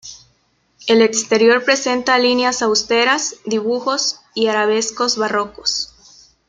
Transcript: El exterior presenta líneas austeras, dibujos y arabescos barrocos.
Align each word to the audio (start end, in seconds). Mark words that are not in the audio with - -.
El 0.87 1.03
exterior 1.03 1.63
presenta 1.63 2.17
líneas 2.17 2.63
austeras, 2.63 3.35
dibujos 3.45 4.19
y 4.33 4.47
arabescos 4.47 5.15
barrocos. 5.15 5.93